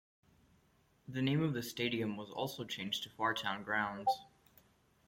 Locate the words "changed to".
2.63-3.09